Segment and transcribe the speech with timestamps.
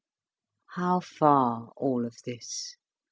[0.65, 2.75] How far all of this!